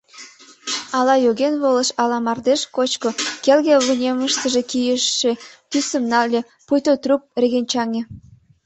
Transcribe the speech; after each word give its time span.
Ала 0.97 1.15
йоген 1.25 1.53
волыш, 1.63 1.89
ала 2.01 2.17
мардеж 2.25 2.61
кочко— 2.75 3.09
келге 3.43 3.75
вынемыште 3.85 4.47
кийыше 4.69 5.31
тӱсым 5.69 6.03
нале, 6.11 6.41
пуйто 6.67 6.93
трук 7.03 7.21
регенчаҥе. 7.41 8.01